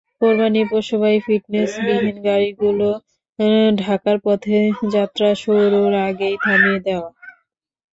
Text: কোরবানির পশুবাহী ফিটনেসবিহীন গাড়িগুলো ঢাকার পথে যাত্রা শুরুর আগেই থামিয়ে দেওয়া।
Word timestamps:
কোরবানির 0.21 0.67
পশুবাহী 0.71 1.19
ফিটনেসবিহীন 1.25 2.17
গাড়িগুলো 2.23 2.89
ঢাকার 3.81 4.17
পথে 4.25 4.57
যাত্রা 4.91 5.29
শুরুর 5.41 5.73
আগেই 6.07 6.35
থামিয়ে 6.43 6.79
দেওয়া। 6.87 7.09